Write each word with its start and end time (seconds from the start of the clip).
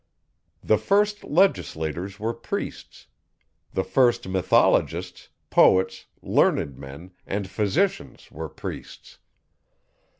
The 0.63 0.79
first 0.79 1.23
legislators 1.23 2.19
were 2.19 2.33
priests; 2.33 3.05
the 3.71 3.83
first 3.83 4.27
mythologists, 4.27 5.29
poets, 5.51 6.07
learned 6.23 6.75
men, 6.79 7.11
and 7.27 7.47
physicians 7.47 8.31
were 8.31 8.49
priests. 8.49 9.19